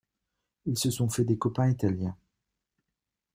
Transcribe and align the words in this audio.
Ils 0.65 0.79
se 0.79 0.89
sont 0.89 1.09
fait 1.09 1.23
des 1.25 1.37
copains 1.37 1.69
italiens. 1.69 2.17